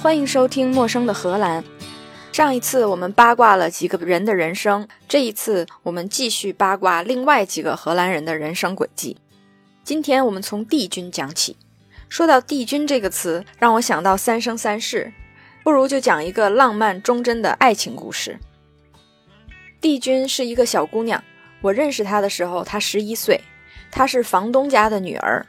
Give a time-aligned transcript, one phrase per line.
[0.00, 1.60] 欢迎收听《陌生的荷兰》。
[2.30, 9.16] 上一次我们八卦了几个人的人生，这一次我们继续八卦另外几个荷兰人的人生轨迹。
[9.82, 11.56] 今天我们从帝君讲起。
[12.08, 15.06] 说到帝君这个词，让我想到《三生三世》，
[15.64, 18.38] 不如就讲一个浪漫忠贞的爱情故事。
[19.80, 21.22] 帝君是一个小姑娘，
[21.60, 23.40] 我认识她的时候她十一岁，
[23.90, 25.44] 她是房东家的女儿。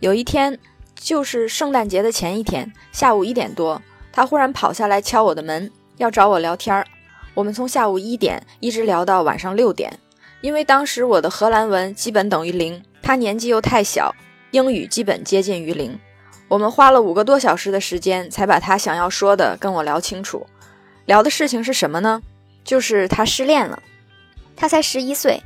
[0.00, 0.58] 有一天。
[1.00, 3.80] 就是圣诞节的前一天下午一点多，
[4.12, 6.86] 他忽然跑下来敲我的门，要找我聊天儿。
[7.32, 9.98] 我们从下午一点一直聊到晚上六点。
[10.42, 14.14] 因为当时我的荷兰文基本等于零，他年纪又太小，
[14.50, 15.98] 英语基本接近于零。
[16.48, 20.46] 我们花了五个多小时的时间才把他想要说的跟我聊清楚。
[21.06, 22.22] 聊的事情是什么呢？
[22.62, 23.82] 就是他失恋了。
[24.54, 25.42] 他才十一岁。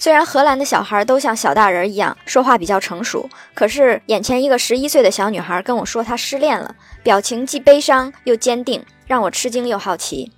[0.00, 10.30] 虽然荷兰的小孩都像小大人一样说话比较成熟，可是眼前一个十一岁的小女孩跟我说她失恋了，表情既悲伤又坚定，让我吃惊又好奇。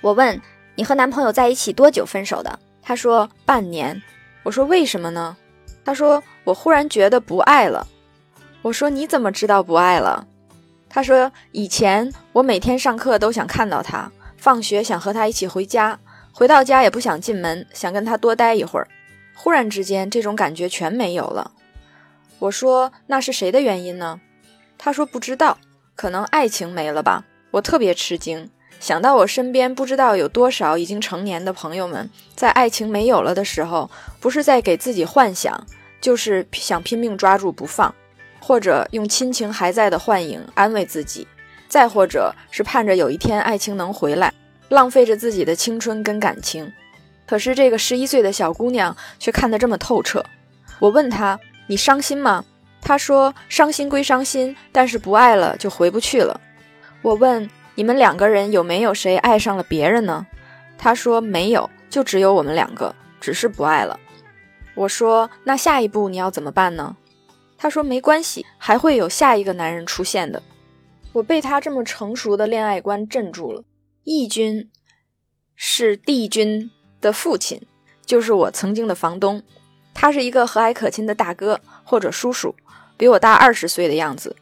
[0.00, 0.40] 我问
[0.76, 2.58] 你和男朋友在一起多久分手的？
[2.80, 4.00] 她说半年。
[4.44, 5.36] 我说为什么呢？
[5.84, 7.86] 她说我忽然觉得不爱了。
[8.62, 10.26] 我说你怎么知道不爱了？
[10.88, 15.98] 她说以前我每天上课都想看到他，放学想和他一起回家，
[16.32, 18.86] 回到家也不想进门，想跟他多待一会儿。
[19.42, 21.52] 忽然之间，这种感觉全没有了。
[22.40, 24.20] 我说：“那是谁的原因呢？”
[24.76, 25.56] 他说：“不知道，
[25.96, 35.66] 可能爱情没了吧。”我特别吃惊，想到我身边不知道有多少已经成年的朋友们，在爱情没有了的时候，不是在给自己幻想，
[36.02, 37.94] 就是想拼命抓住不放，
[38.40, 41.26] 或者用亲情还在的幻影安慰自己，
[41.66, 44.34] 再或者是盼着有一天爱情能回来，
[44.68, 46.70] 浪费着自己的青春跟感情。
[47.30, 50.26] 可是这个十一岁的小姑娘却看得这么透彻。
[50.80, 52.44] 我问她：“你伤心吗？”
[52.82, 56.40] 她说：“伤心归伤心，但是不爱了就回不去了。”
[57.02, 60.26] 我问：“你们两个人有没有谁爱上了别人呢？”
[60.76, 64.00] 她说：“没有，就只有我们两个，只是不爱了。”
[64.74, 66.96] 我说：“那下一步你要怎么办呢？”
[67.56, 70.42] 她说：“没关系，还会有下一个男人出现的。”
[71.14, 73.62] 我被她这么成熟的恋爱观镇住了。
[74.02, 74.68] 义军
[75.54, 76.72] 是帝君。
[77.00, 77.60] 的父亲
[78.04, 79.42] 就是我曾经的房东，
[79.94, 82.54] 他是一个和蔼可亲的大哥或者叔叔，
[82.96, 84.34] 比我大二十岁的样子。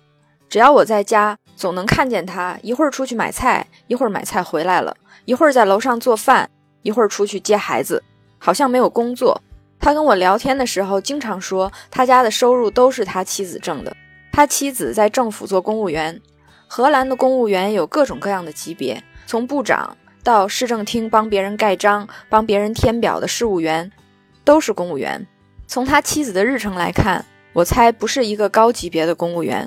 [0.48, 4.96] 只要我在家，总能看见他一会儿出去买菜，一会儿买菜回来了，
[5.26, 6.48] 一会儿在楼上做饭，
[6.82, 8.02] 一会儿出去接孩子，
[8.38, 9.40] 好像没有工作。
[9.78, 13.94] 他跟我聊天的时候，经常说他家的收入都是他妻子挣的。
[14.32, 16.20] 他妻子在政府做公务员，
[16.66, 19.96] 荷兰的公务员有各种各样的级别，从部长。
[20.28, 23.90] 到市政厅帮别人盖章、帮别人填表的事务员，
[24.44, 25.26] 都是公务员。
[25.66, 27.24] 从他妻子的日程来看，
[27.54, 29.66] 我猜不是一个高级别的公务员。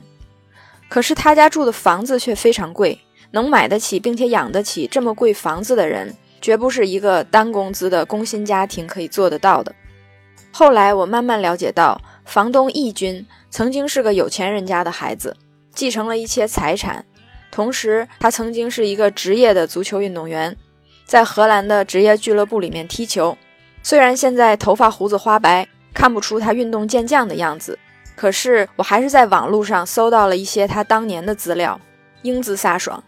[0.87, 2.99] 可是他家住的房子却非常贵，
[3.31, 9.73] 能买得起并且养得起这么贵房子的人，绝不是一个单工资的工薪家庭可以做得到的。
[10.51, 15.35] 后来我慢慢了解到，房东义军曾经是个有钱人家的孩子，
[15.73, 17.03] 继承了一些财产。
[17.51, 20.55] 同时，他曾经是一个职业的足球运动员，
[21.05, 23.37] 在荷兰的职业俱乐部里面踢球。
[23.83, 27.77] 虽然现在头发胡子花白，看不出他运动健将的样子，
[28.15, 31.79] 可是我还是在网络上搜到了一些他当年的资料，
[32.21, 33.03] 英姿飒爽。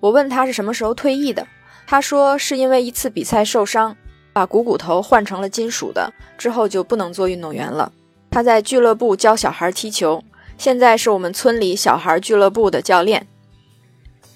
[0.00, 1.46] 我问他是什么时候退役的，
[1.86, 3.96] 他说是因为一次比赛受伤，
[4.32, 7.92] 把股骨头换成了金属的，之后就不能做运动员了。
[8.30, 10.22] 他在俱乐部教小孩踢球，
[10.58, 13.26] 现在是我们村里小孩俱乐部的教练。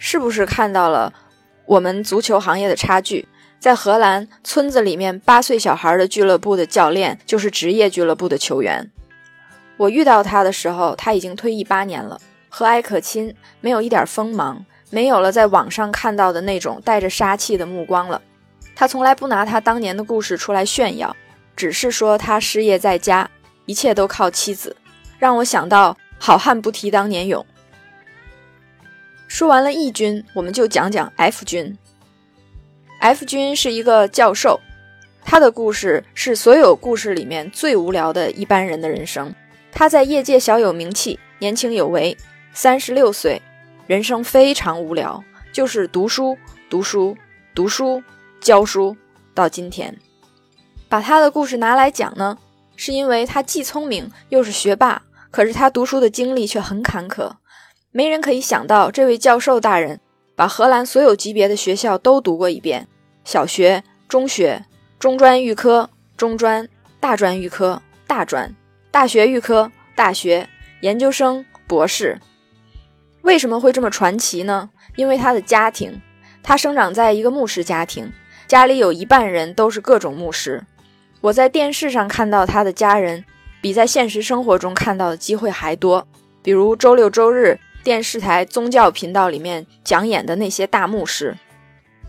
[0.03, 1.13] 是不是看到了
[1.67, 3.29] 我们足球行业的差距？
[3.61, 8.91] 在荷兰村子里面，八岁小孩的俱乐部的教练就是职业俱乐部的球员。
[9.77, 12.19] 我遇到他的时候，他已经退役八年了，
[12.49, 18.23] 和蔼可亲，没有一点锋芒，没有了在网上看到的那种带着杀气的目光了。
[18.75, 21.15] 他从来不拿他当年的故事出来炫耀，
[21.55, 23.29] 只是说他失业在家，
[23.67, 24.75] 一切都靠妻子，
[25.19, 27.45] 让我想到好汉不提当年勇。
[29.31, 31.79] 说完了 E 君，我们就讲讲 F 君。
[32.99, 34.59] F 君是一个教授，
[35.25, 39.33] 他的故事是所有故事里面最无聊的一般人的人生。
[39.71, 42.17] 他在业界小有名气，年轻有为，
[42.53, 43.41] 三十六岁，
[43.87, 45.23] 人生非常无聊，
[45.53, 46.37] 就是读书、
[46.69, 47.17] 读书、
[47.55, 48.03] 读书、
[48.41, 48.97] 教书，
[49.33, 49.97] 到今天。
[50.89, 52.37] 把他的故事拿来讲呢，
[52.75, 57.31] 是因为他既聪明又是学霸，可是他读书的经历却很坎坷。
[57.93, 60.01] 没人可以想到，这位教授大人
[60.37, 62.87] 把荷兰所有级别的学校都读过一遍：
[63.25, 64.65] 小学、中学、
[64.99, 66.69] 中专预科、中专、
[67.01, 68.55] 大专预科、大专、
[68.93, 70.49] 大学预科、大学、
[70.83, 72.21] 研究生、博士。
[73.23, 74.71] 为什么会这么传奇呢？
[74.95, 76.01] 因为他的家庭，
[76.45, 78.13] 他生长在一个牧师家庭，
[78.47, 80.65] 家里有一半人都是各种牧师。
[81.21, 83.25] 我在电视上看到他的家人，
[83.61, 86.07] 比在现实生活中看到的机会还多。
[86.43, 91.37] 比如周六周日电视台宗教频道里面讲演的那些大牧师。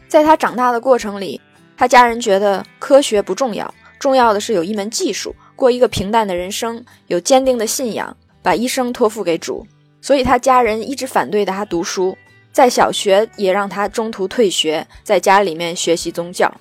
[0.07, 1.39] 在他长大的过程里，
[1.77, 9.65] 他家人觉得科学不重要，重要的是有一门技术，过一个平淡的人生，有坚定的信仰，把一生托付给主。
[10.01, 12.17] 所以他家人一直反对他读书，
[12.51, 16.51] 在小学也让他中途退学，在家里面学习宗教。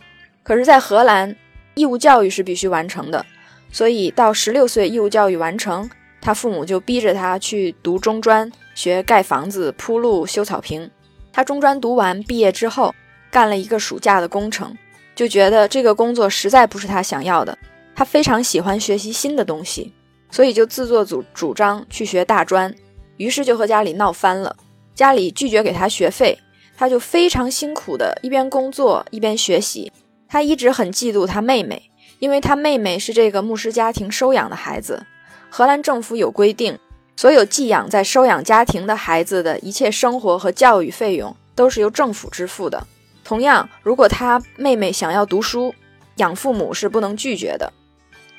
[0.42, 1.34] 可是，在荷兰，
[1.74, 3.24] 义务教育是必须完成的，
[3.72, 5.90] 所以到十六岁义务教育完成，
[6.20, 10.90] 他父母就逼着他去读中专，学盖房子、铺路、修草坪。
[11.30, 12.94] 他中专读完毕业之后，
[13.30, 14.74] 干了一个暑假的工程，
[15.14, 17.58] 就觉得这个工作实在不是他想要的。
[17.94, 19.92] 他非常喜欢学习新的东西，
[20.30, 22.74] 所以就自作主主张去学大专。
[23.18, 24.56] 于是就和家里闹翻了，
[24.94, 26.38] 家里拒绝给他学费，
[26.74, 29.92] 他就非常辛苦的一边工作一边学习。
[30.26, 35.04] 他一直很嫉妒他妹妹，因为他妹妹是这个牧师家庭收养的孩子。
[35.50, 36.78] 荷兰政府有规定，
[37.16, 42.86] 所有寄养在收养家庭的孩子的一切生活和教育费用都是由政府支付的。
[43.22, 45.74] 同样，如果他妹妹想要读书，
[46.16, 47.72] 养父母是不能拒绝的。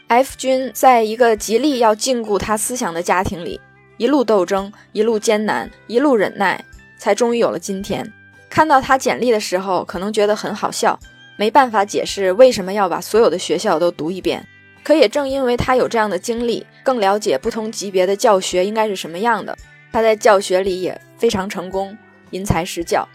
[0.08, 3.62] F 君在一个极力要禁锢他思想的家庭里。
[3.98, 6.66] 一路斗争，一路艰难，一路忍耐，
[6.98, 8.12] 才终于有了今天。
[8.50, 11.00] 看到他简历的时候，可能觉得很好笑，
[11.38, 14.46] 没办法解释为什么要把所有的学校都读一遍。
[14.84, 19.58] 可也正因为他有这样的经历，更了解不同级别的教学应该是什么样的。
[19.92, 21.98] 他在教学里也非常成功，
[22.30, 23.08] 因材施教。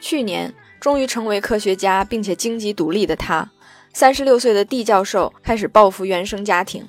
[0.00, 3.50] 去年终于成为科学家并且经济独立的他，
[3.92, 6.88] 三十六岁的 D 教授开始报复原生家庭。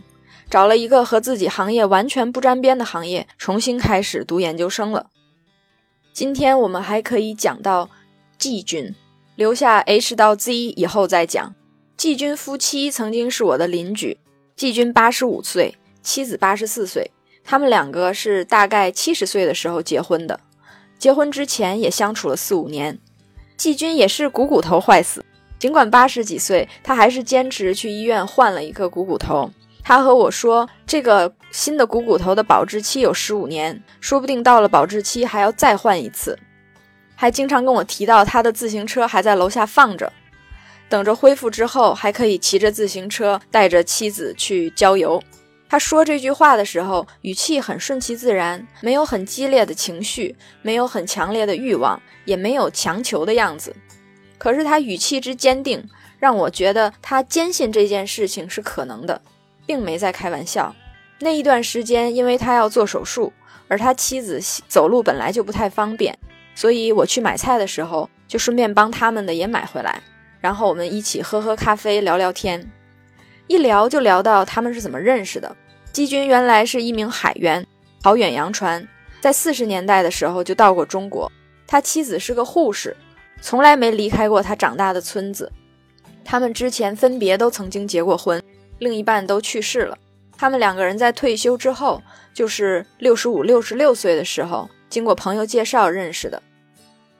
[0.49, 5.07] 找了一个和自己行业完全不沾边的行业，重新开始读研究生了。
[6.11, 7.89] 今天我们还可以讲到
[8.37, 8.93] 季军，
[9.35, 11.55] 留下 H 到 Z 以后再讲。
[12.01, 14.17] 季军夫妻曾经是我的邻居，
[14.55, 17.11] 季军八十五岁，妻子八十四岁，
[17.43, 20.39] 他们两个是大概七十岁的时候结婚的，
[20.97, 22.97] 结婚之前也相处了四五年。
[23.55, 25.23] 季军也是股骨头坏死，
[25.59, 29.51] 尽管八十几岁，他还是坚持去医院换了一个股骨头。
[29.83, 36.39] 他和我说，这个新的股骨头的保质期有十五年，说不定到了保质期还要再换一次。
[37.13, 40.11] 还经常跟我提到他的自行车还在楼下放着，
[40.91, 45.23] 等着恢复之后还可以骑着自行车带着妻子去郊游。
[45.69, 53.73] 他说这句话的时候，语气很顺其自然，没有很激烈的情绪，没有很强烈的欲望，也没有强求的样子。
[54.37, 55.81] 可是他语气之坚定，
[56.19, 59.21] 让我觉得他坚信这件事情是可能的。
[59.65, 60.75] 并没在开玩笑。
[61.19, 63.31] 那一段时间，因为他要做手术，
[63.69, 66.17] 而他妻子走路本来就不太方便，
[66.55, 70.01] 所以我去买菜的时候，就顺便帮他们的也买回来，
[70.41, 72.69] 然后我们一起喝喝咖啡，聊聊天。
[73.47, 75.55] 一聊就聊到他们是怎么认识的。
[75.93, 77.65] 季军原来是一名海员，
[78.01, 78.85] 跑远洋船，
[79.19, 81.31] 在四十年代的时候就到过中国。
[81.67, 82.95] 他妻子是个护士，
[83.41, 85.51] 从来没离开过他长大的村子。
[86.23, 88.41] 他们之前分别都曾经结过婚。
[88.79, 89.97] 另一半都去世了，
[90.37, 92.01] 他们两个人在退休之后，
[92.33, 96.41] 就是六十五、六十六岁的时候，经过朋友介绍认识的。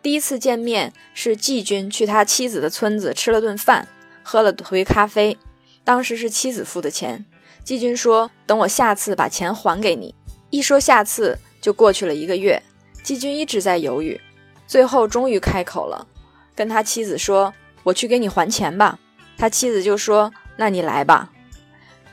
[0.02, 3.88] 第一次见面是季军去他妻子的村子吃了顿饭，
[4.24, 5.38] 喝了回咖啡，
[5.84, 7.26] 当时是妻子付的钱。
[7.64, 10.16] 季军说：“等我下次把钱还给你。”
[10.50, 12.62] 一说下次就过去了一个月，
[13.04, 14.20] 季军一直在犹豫，
[14.66, 16.08] 最后终于开口了，
[16.56, 17.54] 跟他妻子说
[17.84, 18.98] ：“我去给你还钱吧。”
[19.38, 21.32] 他妻子就说：“那你来吧。”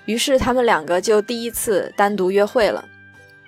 [0.04, 2.84] 于是他们两个就第一次单独约会了。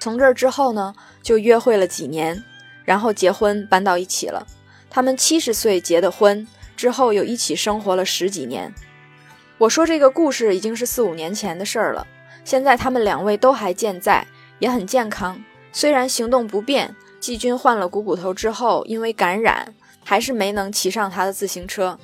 [0.01, 2.43] 从这之后呢，就约会了几年，
[2.91, 4.45] 然后结婚搬到一起了。
[4.91, 6.45] 他们七十岁结的婚，
[6.77, 8.75] 之后又一起生活了十几年。
[9.59, 12.05] 我说这个故事已经是四五年前的事儿了。
[12.45, 14.27] 现在他们两位都还健在，
[14.59, 15.41] 也很健康。
[15.71, 21.97] 虽然行动不便，季军换了股骨头之后，因为感染，还是没能骑上他的自行车。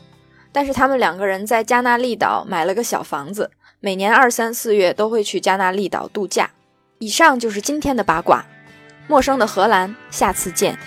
[0.52, 3.50] 但是他们两个人在加纳利岛买了个小房子。
[3.80, 6.52] 每年二三四月都会去加纳利岛度假。
[7.00, 8.46] 以上就是今天的八卦。
[9.06, 10.78] 陌生的荷兰，下次见。